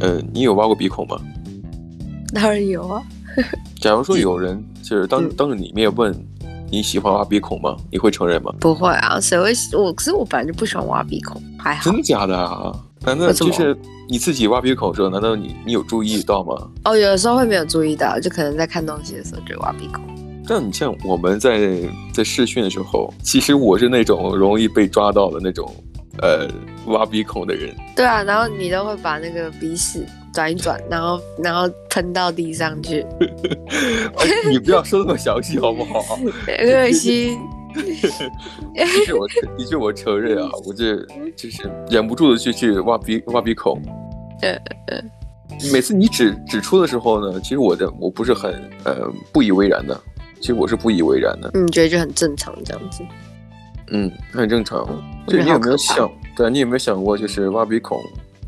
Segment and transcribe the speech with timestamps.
[0.00, 1.16] 呃，你有挖过鼻孔吗？
[2.34, 3.02] 当然有啊。
[3.80, 6.14] 假如说有人就是当当着你面问
[6.70, 7.76] 你喜欢挖鼻孔吗？
[7.90, 8.52] 你会承认吗？
[8.60, 9.52] 不会啊，谁会？
[9.78, 11.84] 我可是我本来就不喜欢挖鼻孔，还好。
[11.84, 12.74] 真的假的啊？
[13.00, 13.76] 反正就是
[14.08, 16.68] 你自己挖鼻孔的时候，难道你你有注意到吗？
[16.84, 20.02] 哦，有的时候会没有注意到，就可能在看东西的时候就挖鼻孔。
[20.48, 21.80] 但你像我们在
[22.12, 25.72] 在试训的时候，其实我是那种容易被抓到的那种，
[26.22, 26.48] 呃，
[26.86, 27.74] 挖鼻孔的人。
[27.94, 33.04] 对啊，然后你都会把那个鼻屎转一转，然后然后喷到地上去。
[34.50, 36.00] 你不要说那么详细好不好？
[36.46, 37.38] 很 恶心。
[37.74, 39.28] 的确我
[39.58, 40.96] 的确我承认啊，我这
[41.36, 43.80] 就是忍不住的去去挖鼻挖鼻孔。
[44.42, 44.52] 呃
[44.88, 45.02] 呃，
[45.72, 48.52] 每次你指指出的时候呢，其实我的我不是很
[48.84, 50.00] 呃不以为然的。
[50.38, 53.02] 其实我是不以为然的，你觉得就很正常这样子？
[53.90, 54.86] 嗯，很正常。
[55.28, 57.98] 就你有没有想，对，你有没有想过，就是挖鼻孔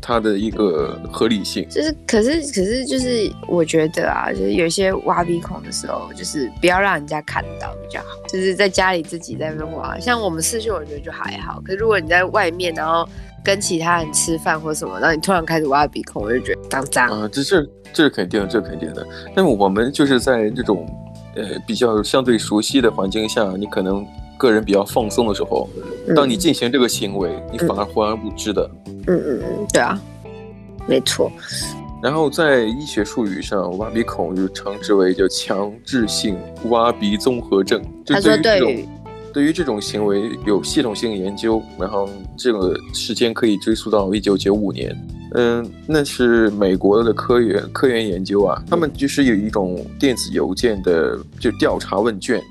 [0.01, 1.67] 它的一个合理性？
[1.69, 8.07] 就是，可是，可是，就是我觉得啊，就是有些挖鼻孔的时候，就是不要让人家看到比较好。
[8.27, 11.61] 就是在家里自己在那边挖，像我们视讯，我觉得就还好。
[11.65, 13.07] 可是如果你在外面，然后
[13.43, 17.21] 跟其他人吃饭或什么，然后你突然开始挖鼻孔，我就觉得脏脏。
[17.21, 19.05] 啊，这是这是肯定，这是肯定的。
[19.35, 20.85] 那么我们就是在这种。
[21.35, 24.05] 呃，比较相对熟悉的环境下，你可能
[24.39, 25.69] 个人比较放松的时候，
[26.07, 28.67] 嗯、当你进行这个行为，你反而浑然不知的。
[29.05, 30.01] 嗯嗯嗯，对啊，
[30.87, 31.31] 没错。
[32.01, 36.37] 然后在医学术语上，挖鼻孔就称之为叫强制性
[36.69, 37.79] 挖鼻综合症。
[38.07, 38.87] 他说对。
[39.31, 44.91] 对于这种行为有系统性研究，然后这个时间可以追溯到一九九五年。
[45.35, 52.41] 嗯，那是美国的科研科研研究啊，他们就是有一种电子邮件的就调查问卷，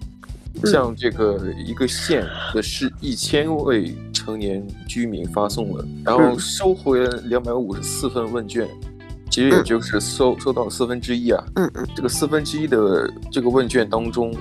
[0.65, 8.69] 向这个一个县的是一千位成年居民发送了，然后收回了两百五十四份问卷，
[9.31, 11.45] 其实也就是收收到了四分之一啊。
[11.57, 14.35] 嗯嗯，这个四分之一的这个问卷当中。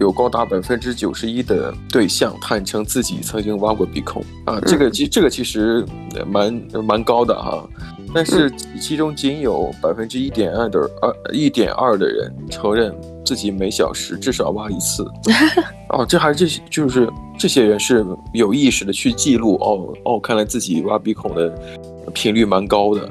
[0.00, 5.86] 有高达百分之九十一的对象坦诚自己曾经挖过鼻孔啊，这个其这个其实
[6.26, 7.64] 蛮蛮高的哈，
[8.14, 8.50] 但是
[8.80, 15.04] 其中仅有百分之一点二的二一点二的人承认自己每小时至少挖一次，
[15.90, 17.08] 哦，这还是这些就是
[17.38, 21.52] 这些人是有意识的去记录哦哦，看来自己挖鼻孔的
[22.12, 23.08] 频率蛮高的，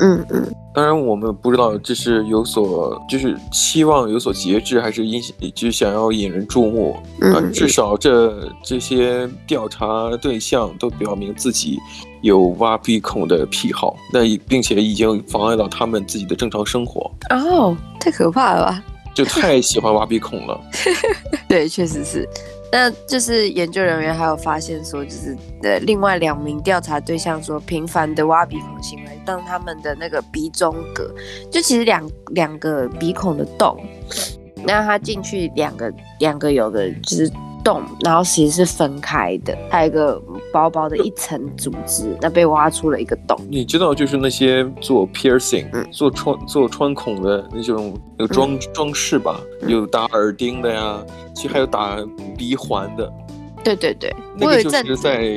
[0.00, 0.54] 嗯嗯。
[0.74, 5.20] 当然，我们不知道这是有所，就是期望有所节制，还是引，
[5.54, 6.96] 就是想要引人注目。
[7.20, 11.78] 嗯、呃，至少这这些调查对象都表明自己
[12.22, 17.10] 有挖鼻孔的癖好，那并且已经妨碍到他们自己的正常生活。
[17.30, 18.82] 哦，太可怕了吧！
[19.14, 20.58] 就太喜欢挖鼻孔了。
[21.48, 22.28] 对，确实是。
[22.70, 31.12] 那就是研究人员还有发现说，就是呃，另外两名调查对象说，频繁的挖鼻孔行为，让他们的那个鼻中隔，
[31.50, 33.76] 就其实两两个鼻孔的洞，
[34.64, 37.30] 那他进去两个两个有的就是。
[37.64, 40.20] 洞，然后其实是分开的，还有一个
[40.52, 43.36] 薄薄的一层组织，那被挖出了一个洞。
[43.50, 51.02] 你知道，就是那些做 piercing、嗯、做穿做穿孔的那种有装装饰吧，有打耳钉的呀，
[51.34, 51.96] 其实还有打
[52.36, 53.10] 鼻环的。
[53.64, 55.36] 对对对，那个就是在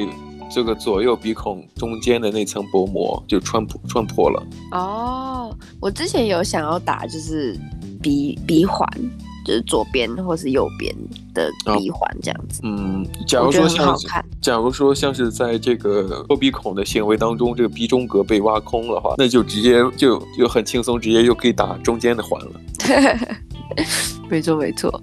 [0.51, 4.43] 这个左右鼻孔中间的那层薄膜就穿破穿破了。
[4.71, 7.57] 哦，我之前有想要打，就是
[8.01, 8.87] 鼻鼻环。
[9.45, 10.93] 就是左边或是右边
[11.33, 13.95] 的鼻环这样子，嗯，假如说像，
[14.41, 22.51] 假如说像是在这个后鼻孔的行为当中，这个鼻中隔被挖空的话，那就直接就就很轻松，直接就可以打中间的环了。
[24.29, 25.01] 没错没错，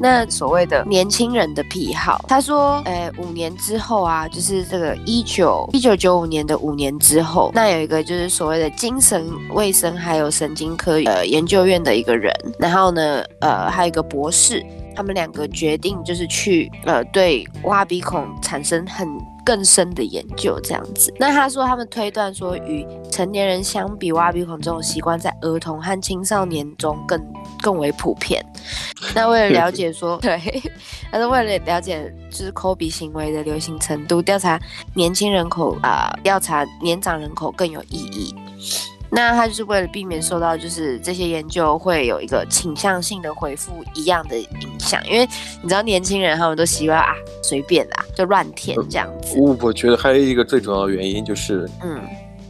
[0.00, 19.06] 那所谓的年轻人的癖好，他说，诶，五年之后啊，就是这个一九一九九五年的五年之后，那有一个就是所谓的精神卫生还有神经科呃研究院的一个人，然后呢，呃，还有一个博士，他们两个决定就是去呃对挖鼻孔产生很。
[19.46, 27.22] 更深的研究这样子，那他说他们推断说，与成年人相比，挖鼻孔这种习惯在儿童和青少年中更
[27.60, 28.42] 更为普遍。
[29.14, 30.40] 那为了了解说， 对，
[31.12, 34.58] 他说为了了解就是抠鼻行为的流行程度，调查
[34.94, 38.34] 年轻人口啊，呃，调查年长人口更有意义。
[39.14, 45.24] 那他就是为了避免受到就是这些研究会有一个倾向性的回复一样的影响，因为
[45.62, 49.36] 你知道年轻人他们都习惯啊随便啦就乱填这样子。
[49.38, 52.00] 我我觉得还有一个最重要的原因就是，嗯，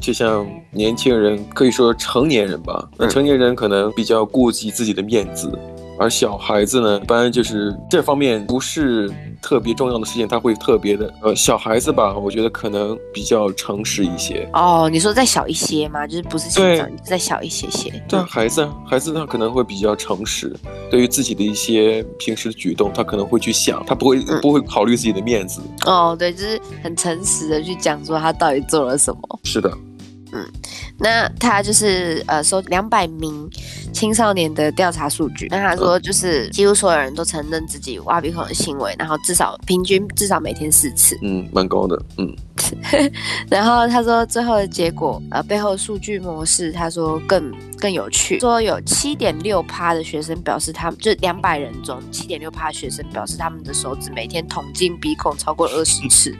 [0.00, 5.52] 就像年轻人可以说成年人吧，那成年人可能比较顾及自己的面子，
[5.98, 9.10] 而小孩子呢，一般就是这方面不是
[9.40, 14.48] 特别重要的事情，他会特别的呃，小孩子吧，我觉得可能比较诚实一些。
[14.52, 16.06] 哦，你说再小一些吗？
[16.06, 17.90] 就是不是现在再小一些些？
[18.08, 20.54] 对，孩子，孩子他可能会比较诚实，
[20.90, 25.60] 对于自己的一些平时的举动，他可能会去想，他不会、嗯、不会考虑自己的面子。
[25.86, 29.40] 哦，对，就是很诚实的去讲说他到底做了什么。
[29.44, 29.70] 是的。
[30.32, 30.44] 嗯，
[30.98, 33.48] 那他就是呃，收两百名
[33.92, 35.48] 青少年的调查数据。
[35.50, 41.18] 那他说，就是几乎所有人都承认自己挖鼻孔的行为，然后至少平均至少每天四次。
[41.22, 42.00] 嗯，蛮高的。
[42.18, 42.32] 嗯，
[43.50, 56.34] 然后他说最后的结果，呃，背后数据模式，他说更更有趣，说有七点六趴的学生表示，他们就两百人中七点六趴学生表示，他们的手指每天捅进鼻孔超过二十次。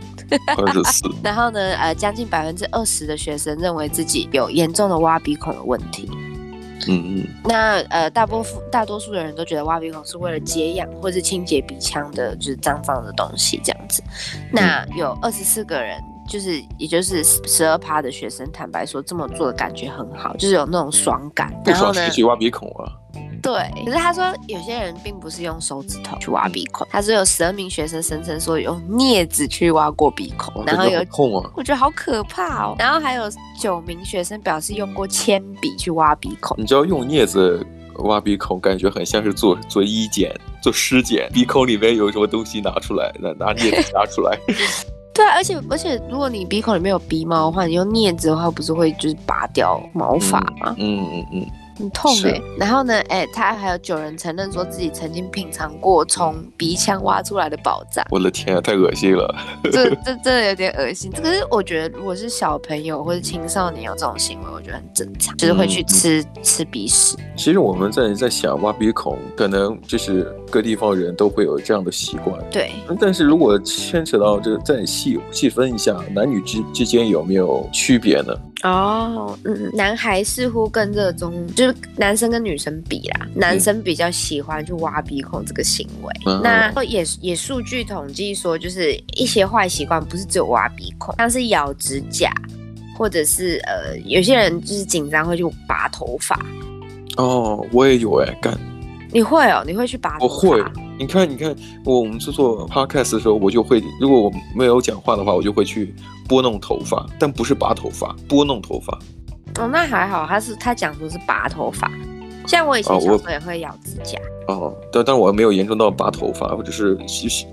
[0.57, 1.05] 二十次。
[1.23, 6.09] 然后呢，呃，将近百分之二十的学生认为自己有严重的挖鼻孔的问题。
[6.89, 7.27] 嗯嗯。
[7.45, 14.03] 那呃，大部分大多数的人都觉得挖鼻孔是为了解痒或是清洁鼻腔的，就是脏脏的东西这样子。
[14.53, 15.99] 那有二十四个人，
[16.29, 21.53] 就是也就是十二趴的学生坦白说，这么做的感觉很好，就是有那种爽感。
[21.65, 22.93] 不爽谁去挖鼻孔啊？
[23.45, 32.75] 对，可是他说有些人并不是用手指头去挖鼻孔，他说有十二名学生声称说用镊子去挖过鼻孔，然后有痛啊，我觉得好可怕哦。
[32.79, 33.25] 然后还有
[33.61, 36.57] 九名学生表示用过铅笔去挖鼻孔。
[36.59, 37.65] 你知道用镊子
[37.99, 44.39] 挖鼻孔，感觉很像是做做医检、做尸检，鼻孔里面有什么东西拿出来，拿 拿镊子拿出来。
[45.13, 50.75] 对啊，而且而且如果你鼻孔里面有鼻毛的话，你用镊子的话，不是会就是拔掉毛发吗？
[50.79, 51.47] 嗯嗯嗯。
[51.77, 58.05] 很痛哎、欸，然后呢，哎、欸，他还有九人承认说自己曾经品尝过从鼻腔挖出来的宝藏。
[58.11, 59.35] 我的天啊，太恶心了！
[59.65, 61.11] 这 这真的有点恶心。
[61.11, 67.17] 可是我觉得，如果是小朋友或者青少年有这种行为，我觉得很正常，就是会去吃、嗯、吃鼻屎。
[67.37, 72.39] 其实我们在在想挖鼻孔，可能就是各地方人都会有这样的习惯。
[72.51, 72.71] 对。
[73.01, 78.35] 但是如果牵扯到这个，再细细分一下，男女之之间有没有区别呢？
[78.65, 86.11] 哦，嗯，男孩似乎更热衷，就是男生跟女生比啦，男生比较喜欢去挖鼻孔这个行为。
[86.25, 92.33] 嗯、那也也数据统计说，就是一些坏习惯不是只有挖鼻孔，像是咬指甲，
[92.97, 96.39] 或者是呃，有些人就是紧张会去拔头发。
[97.19, 98.59] 哦，我也有哎，干。
[99.13, 99.63] 你会哦？
[99.67, 100.35] 你会去拔头发？
[100.35, 100.65] 我会。
[100.99, 101.55] 你看，你看，
[101.85, 105.95] 我我们是做 podcast 的时候，我就会，如果我没有讲话的话，我就会去。
[106.27, 108.99] 拨弄头发，但不是拔头发，拨弄头发。
[109.61, 111.91] 哦，那还好，他是他讲说是拔头发。
[112.47, 114.19] 像我以前小时候也会咬指甲。
[114.49, 116.99] 哦，但但我没有严重到拔头发，或者是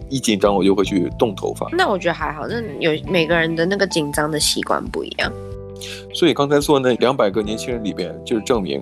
[0.10, 1.68] 一紧张我就会去动头发。
[1.74, 5.30] 那我觉得还好，那有每个人的那个紧张的习惯不一样。
[6.14, 8.82] 所以刚才做那两百个年轻人里边，就是证明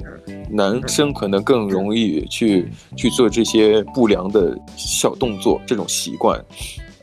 [0.50, 6.44] 男生可能更容易去去做这些不良的小动作，这种习惯。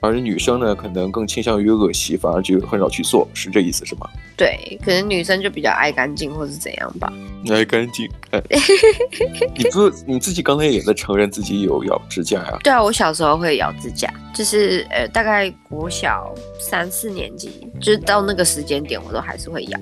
[0.00, 4.08] 而女生呢，可能更倾向于恶习，反而就很少去做，是这意思是吗？
[4.36, 7.12] 对，可能女生就比较爱干净，或是怎样吧。
[7.50, 8.42] 爱干净，哎，
[9.56, 12.58] 你自，你自己刚才也在承认自己有咬指甲呀？
[12.62, 17.50] 对啊，我小时候会咬指甲，就是呃，大概国小三四年级，
[17.80, 19.80] 就是到那个时间点，我都还是会咬。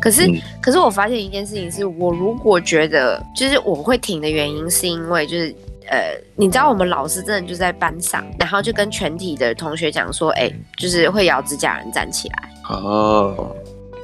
[0.00, 5.54] 可是，嗯、可是我发现一件事情是，我如果觉得就是我会停的原因，是因为就是。
[5.88, 12.50] 呃，你知道我们老师真的就在班上，然后就跟全体的同学讲说，哎、欸，就是会咬指甲人站起来。
[12.68, 13.54] 哦。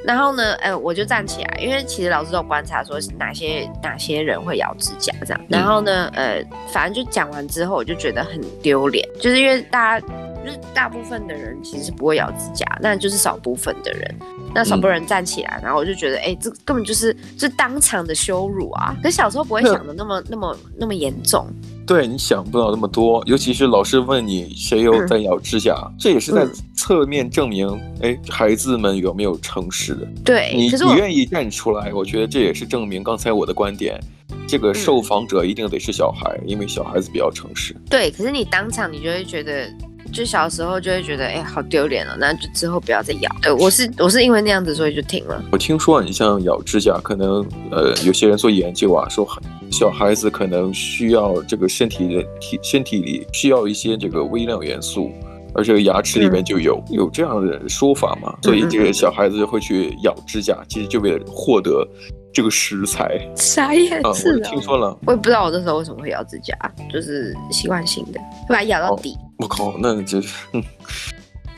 [0.03, 5.41] 然后呢，呃，我就站起来，因为其实老师都观察说哪些哪些人会咬指甲这样。
[5.47, 10.07] 然后呢，呃，反正就讲完之后，我就觉得很丢脸，就是因为大家
[10.45, 14.17] 就是大部分的人其实是不会咬指甲，那就是少部分的人。
[14.53, 18.97] 那少部分人站起来，然后我就觉得，哎、欸，这根本就是就是当场的羞辱啊！
[19.01, 21.47] 可是小时候不会想的那么那么那么严重。
[21.87, 26.45] 对，你想不到那么多，尤其是老师问你谁又在咬指甲，嗯、这也是在
[26.75, 27.69] 侧面证明，
[28.01, 30.07] 哎、嗯，孩子们有没有诚实的。
[30.25, 34.01] 对，你你愿意站出来，我觉得这也是证明刚才我的观点，
[34.49, 37.73] 这个受访者一定得是小孩，嗯、因为小孩子比较诚实。
[37.89, 39.69] 对，可是你当场你就会觉得，
[40.13, 43.31] 就小时候就会觉得，哎，好丢脸了，那就之后不要再咬。
[43.43, 45.43] 对，我是我是因为那样子，所以就停了。
[45.53, 49.27] 我听说你像咬指甲，可能呃有些人做研究啊，说。
[49.71, 55.13] 小孩子可能需要这个身体的体身体里需要一些这个微量元素，
[55.55, 58.37] 而这个牙齿里面就有、嗯、有这样的说法嘛？
[58.43, 61.87] 所以这个小孩子会去咬指甲，其实就为了获得
[62.33, 63.17] 这个食材。
[63.37, 64.43] 啥意思啊？
[64.43, 66.53] 听说了，我也不知道我那时候为什么会咬指甲，
[66.93, 69.17] 就是习惯性的，会把它咬到底。
[69.41, 70.23] 我、哦、靠，那就。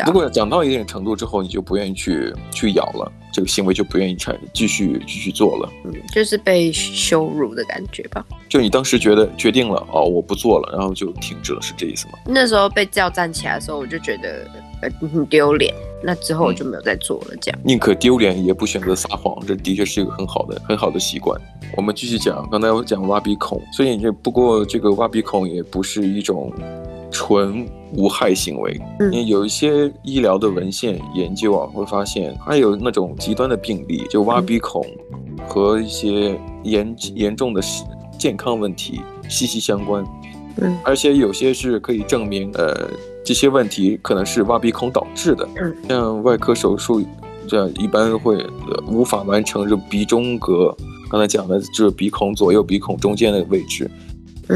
[0.07, 5.71] 如果讲到一定程度之后，你就不愿意去去咬了，这个行为就不愿意产继续继续做了。
[5.85, 8.25] 嗯，就是被羞辱的感觉吧。
[8.49, 12.15] 就你当时觉得决定了哦，我不做了，然后就停止了，是这意思吗？
[12.27, 14.45] 那时候被叫站起来的时候，我就觉得
[14.81, 15.73] 呃很丢脸。
[16.02, 17.61] 那之后我就没有再做了，这样。
[17.64, 21.40] 宁可丢脸也不选择撒谎，这的确是一个很好的很好的习惯。
[21.76, 26.52] 我们继续讲，刚才我讲挖鼻孔，所以这不过这个挖鼻孔也不是一种
[27.11, 34.85] 纯无害行为，因为有一些医疗的文献研究啊，会发现还有那种极端的病例，就挖鼻孔
[35.47, 37.62] 和一些严严重的
[38.18, 40.04] 健康问题息息相关。
[40.56, 42.88] 嗯，而且有些是可以证明，呃，
[43.25, 45.49] 这些问题可能是挖鼻孔导致的。
[45.57, 47.02] 嗯，像外科手术，
[47.47, 50.75] 这样一般会、呃、无法完成这鼻中隔。
[51.11, 54.12] 刚才讲的就是鼻孔左右鼻孔中间的位置，嗯，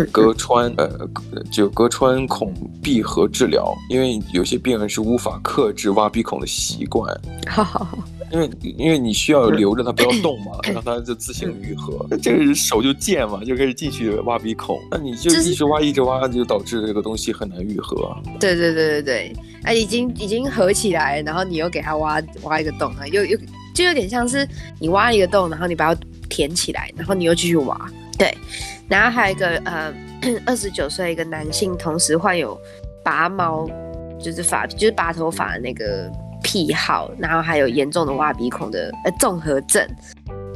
[0.06, 1.08] 隔穿呃
[1.50, 7.14] 就隔穿孔闭合治疗，因为有些病人是无法克制挖鼻孔的习惯。
[7.46, 7.98] 好好好。
[8.32, 12.04] 因为因为你需要留着它不要动嘛， 让它就自行愈合。
[12.20, 18.16] 这个手就贱嘛，就开始继续挖鼻孔，那你就一直挖一直挖，就导致这个东西很难愈合。
[18.40, 23.38] 对对对对对，啊，已经已经合起来，然后你又给它挖挖一个洞啊，又又
[23.72, 24.46] 就有点像是
[24.80, 27.80] 你挖一个洞，然后你把它填起来，然后你又继续挖。
[28.18, 28.36] 对，
[28.88, 29.92] 然后还有一个呃，
[30.46, 32.58] 二十九岁一个男性，同时患有
[33.04, 33.66] 拔毛，
[34.18, 36.10] 就是发就是拔头发的那个。
[36.42, 39.84] 癖好，然后还有严重的挖鼻孔的呃综合症，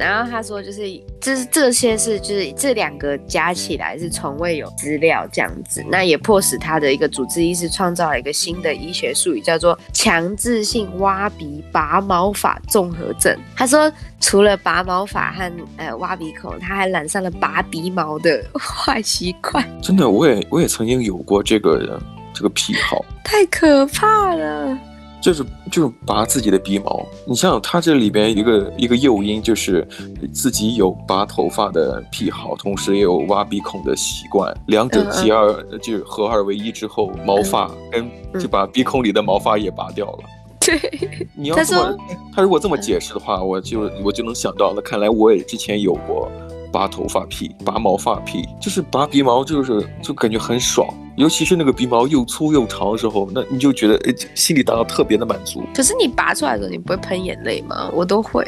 [0.00, 0.82] 然后他说就是
[1.20, 13.36] 这这些是就是这两个加起来是从未有资料这样子，那也迫使他的一个主治医师创造了一个新的医学术语，叫做强制性挖鼻拔毛法综合症。
[13.54, 19.62] 他说除了拔毛法和呃挖鼻孔，他还染上了拔鼻毛的 坏习惯。
[19.82, 22.00] 真的，我也我也曾经有过这个
[22.32, 24.78] 这个癖好，太可怕了。
[25.20, 29.86] 就是就是拔自己的鼻毛，你想想，他这里边一个一个诱因就是
[30.32, 38.10] 自己有拔头发的癖好，同时也有挖鼻孔的习惯，两者结二、嗯、就合二为一之后，毛发跟
[38.40, 40.18] 就把鼻孔里的毛发也拔掉了。
[40.60, 46.30] 对、嗯， 你要这么他，他如果这么解释的话，我就我就能想到，那看来我也之前有过
[46.72, 50.88] 拔头发癖、拔毛发癖，就是拔鼻毛，就是就感觉很爽。
[51.16, 55.62] 尤其是那个鼻毛又粗又长的时候，那你就觉得哎，心里达到特别的满足。
[55.74, 57.90] 可是你拔出来的时候，你不会喷眼泪吗？
[57.92, 58.46] 我都会。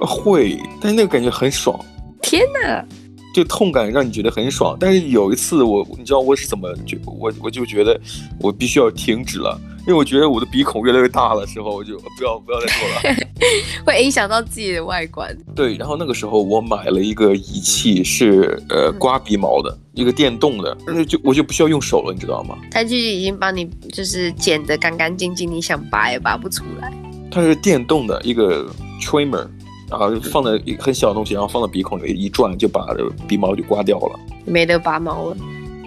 [0.00, 1.78] 会，但是那个感觉很爽。
[2.20, 2.84] 天哪！
[3.32, 4.76] 就痛感让你觉得很爽。
[4.78, 7.98] 但是有一次我，你知道我是怎么觉，我我就觉得
[8.40, 9.58] 我必须要停止了。
[9.80, 13.16] 因为我觉得我的鼻孔越来越大了，时候我就 不要不要再做了，
[13.84, 15.34] 会影响到自己的外观。
[15.54, 22.58] 对，然后那个时候我买了一个仪器是，呃刮鼻毛的，一个电动的，那就我就不需要用手了，你知道吗？
[22.70, 26.92] 它就已经帮你就是剪得干干净净，你想拔也拔不出来。
[27.30, 28.68] 它是电动的一个
[29.00, 29.46] trimmer，
[29.88, 32.86] 然后放在一个很小的东西，然后放到鼻孔里一转，就把
[33.26, 35.36] 鼻毛就刮掉了，没得拔毛了，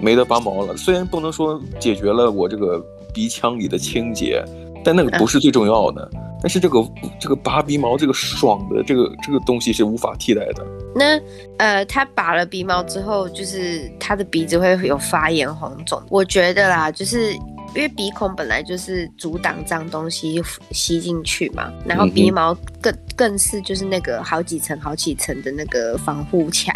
[0.02, 0.76] 没得拔毛了。
[0.76, 2.84] 虽然不能说解决了我这个。
[3.14, 4.44] 鼻腔里的清洁，
[4.84, 6.10] 但那个不是最重要的。
[6.42, 6.86] 但是这个
[7.22, 10.66] 这个拔鼻毛这个爽的这个这个东西是无法替代的。
[10.94, 11.18] 那
[11.58, 16.04] 呃，他拔了鼻毛之后，就是他的鼻子会有发炎红肿。
[16.10, 17.34] 我觉得啦，就是
[17.76, 26.74] 因为鼻孔本来就是阻挡脏东西吸进去嘛，然后鼻毛更更是就是那个好几层好几层的那个防护墙。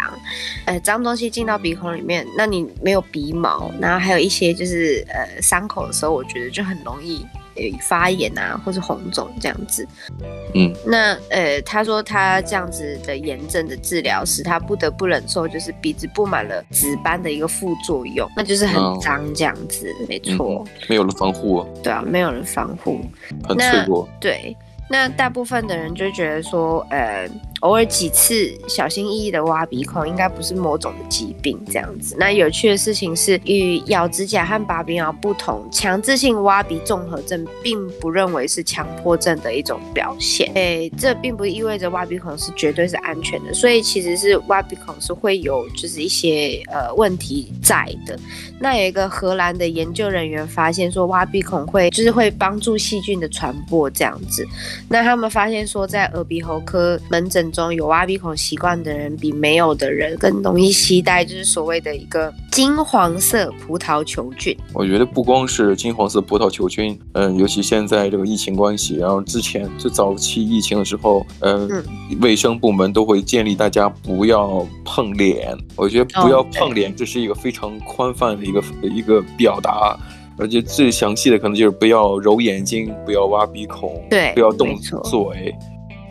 [0.66, 7.24] 呃，脏东西进到鼻孔里面，那你没有鼻毛，然后还有一些就是呃伤口的时候，我觉得就很容易。
[7.80, 9.86] 发炎啊，或是红肿这样子，
[10.54, 23.00] 嗯，那呃，他说他这样子的炎症的治疗使他不得不忍受就是鼻子布满了紫斑的一个副作用，那就是很脏这样子，哦、没错、嗯，没有人防护，对啊，没有人防护，
[23.44, 24.56] 很脆弱，对。
[24.90, 27.28] 那大部分的人就觉得说，呃，
[27.60, 32.16] 偶尔几次小心翼翼的挖鼻孔，应该不是某种的疾病这样子。
[32.18, 40.50] 那有趣的事情是，与咬指甲和拔鼻毛不同，强制性挖鼻综合症并不认为是强迫症的一种表现。
[40.54, 48.18] 诶，这并不意味着挖鼻孔是绝对是安全的，所以其实是挖鼻孔是会有就是一些呃问题在的。
[48.60, 54.46] 那有一个荷兰的研究人员发现说，挖鼻孔会就是会帮助细菌的传播这样子。
[54.88, 64.56] 那他们发现说，在耳鼻喉科门诊中有挖鼻孔习惯的人，比没有的人更容易携带，就是所谓的一个金黄色葡萄球菌。
[64.72, 71.84] 我觉得不光是金黄色葡萄球菌，嗯，尤其现在这个疫情关系，然后之前最早期疫情的时候，嗯，
[72.20, 75.56] 卫生部门都会建议大家不要碰脸。
[75.76, 79.98] 我觉得不要碰脸，这是一个非常宽泛的一个一个表达。
[80.40, 85.52] 而且最详细的可能就是不要揉眼睛，不要挖鼻孔，对，不要动嘴，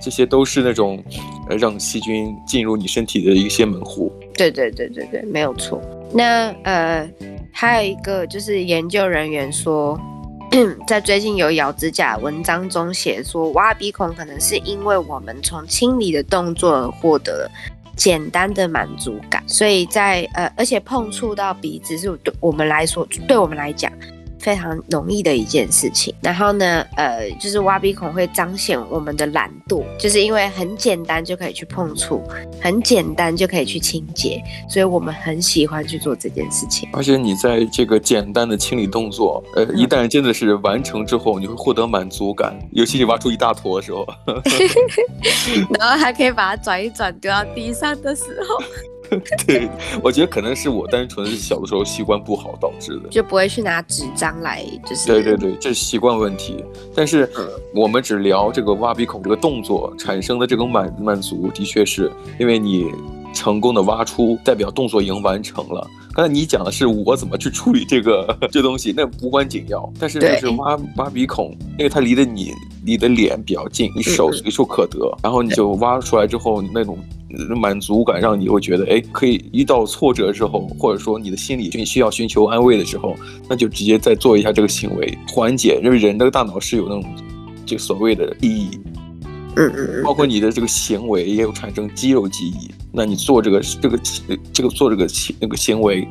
[0.01, 1.03] 这些都是那种
[1.49, 4.11] 呃让细菌进入你身体的一些门户。
[4.35, 5.81] 对对对对对，没有错。
[6.13, 7.09] 那呃，
[7.51, 9.99] 还有一个就是研究人员说，
[10.87, 17.49] 在最近有咬指甲文章中写说，挖鼻孔可能是因为我们从清理的动作而获得
[17.95, 23.91] 简单的满足感，所以在呃，而且碰触到鼻子是对我们来说，对我们来讲。
[24.47, 32.23] 非常容易的一件事情，然后呢，呃，就是挖鼻孔会彰显我们的懒惰，就是因为很简单就可以去碰触，
[32.61, 36.87] 很简单就可以去清洁，所以我们很喜欢去做这件事情。
[36.93, 44.07] 而且你在这个简单的清理动作，呃，一旦真的是完成之后，你会获得满足感，尤其你挖出一大坨的时候，
[45.77, 48.63] 然后还可以把它转一转丢到地上的时候。
[49.45, 49.69] 对，
[50.01, 56.63] 我觉得可能是我单纯是小的时候习惯不好导致的，就不会去拿纸张来，就是对对对，这是习惯问题。
[56.95, 57.29] 但是
[57.73, 62.91] 我们只聊这个挖鼻孔这个动作产生的这种满满足，的确是因为你
[63.33, 65.87] 成功的挖出，代表动作已经完成了。
[66.13, 69.87] 刚才你讲的是我怎么去处理这个这东西，那无关紧要。
[69.99, 72.51] 但是就是挖挖鼻孔，因为它离得你
[72.83, 76.97] 离的脸比较近，你手随手可得，然后你就挖出来之后那种。
[77.55, 83.15] 满足感让你会觉得，哎，可以遇到挫折之后，或者说你的心理需要寻求安慰的时候，
[83.47, 85.79] 那就直接再做一下这个行为，缓解。
[85.83, 87.15] 因为人的大脑是有那种
[87.65, 88.79] 这个所谓的记忆，
[89.55, 92.71] 嗯嗯嗯，包括你的这个行为也有产生肌肉记忆。
[92.91, 93.99] 那你做这个这个
[94.51, 95.07] 这个做这个
[95.39, 96.07] 那个行为，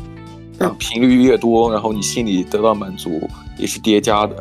[0.59, 3.21] 啊，频率越多，然后你心里得到满足
[3.59, 4.37] 也是叠加的。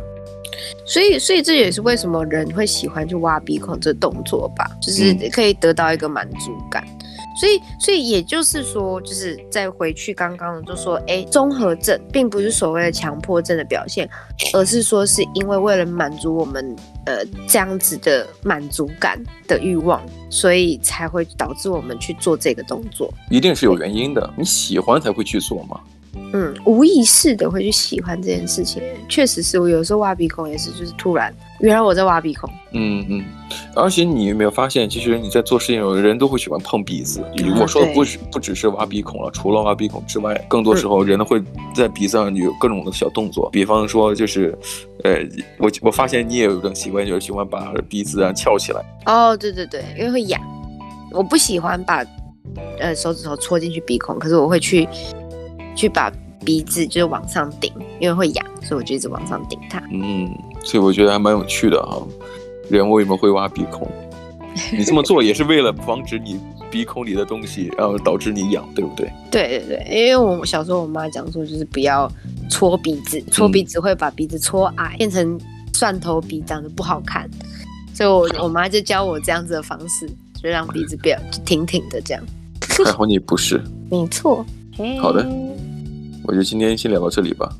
[0.85, 6.83] 所以，所以这也是为什么人会喜欢去挖鼻孔这动作吧，就是可以得到一个满足感。
[6.87, 7.05] 嗯、
[7.39, 14.09] 所以，所以也就是说，就是再回去刚刚就说，哎，综合症并不是所谓的强迫症的表现，
[14.53, 23.13] 而是说是因为为了满足我们呃这样子的满足感的欲望，所以才会导致我们去做这个动作。
[23.29, 25.79] 一定是有原因的，你喜欢才会去做嘛。
[26.33, 32.49] 嗯，无意识的会去喜欢这件事情，确实是我有时候挖鼻孔也是，就是突然，原来我在挖鼻孔。
[32.71, 33.23] 嗯嗯，
[33.75, 37.23] 而且你有没有发现，其实你在做事情，有的人都会喜欢碰鼻子。
[37.37, 41.41] 嗯、我说的不是不只是挖鼻孔了，除了挖鼻孔之外，更多时候人会
[41.73, 44.57] 在鼻子上有各种的小动作，嗯、比方说就是，
[45.03, 45.19] 呃，
[45.57, 48.81] 我我发现你也有一种习惯，就是喜欢把鼻子啊翘起来。
[49.05, 50.41] 哦，对对对，因为会痒，
[51.13, 52.05] 我不喜欢把
[52.79, 54.87] 呃手指头戳进去鼻孔，可是我会去
[55.75, 56.11] 去把。
[56.43, 59.81] 鼻子就是往上顶，因为会痒，所以我就一直往上顶它。
[59.91, 60.29] 嗯，
[60.63, 62.05] 所以我觉得还蛮有趣的哈。
[62.69, 63.89] 人为什么会挖鼻孔？
[64.71, 69.11] 你这么做也是为了防止你鼻孔里的东西，然后导致你痒，对不对？
[69.31, 72.07] 对对对，因为我小时候我妈讲说，就是不要
[72.47, 75.39] 搓鼻子，搓鼻子会把鼻子搓矮，嗯、变成
[75.73, 77.27] 蒜头鼻，长得不好看。
[77.91, 80.07] 所以我我妈就教我这样子的方式，
[80.39, 82.23] 就让鼻子变挺挺的这样。
[82.61, 83.59] 还好你不是。
[83.89, 84.45] 没错。
[85.01, 85.25] 好的。
[86.27, 87.53] 我就今天先聊到这里吧。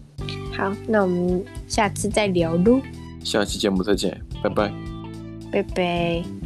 [0.56, 2.80] 好，那我们下次再聊喽。
[3.23, 4.71] 下期节目再见，拜拜。
[5.51, 6.44] 拜拜。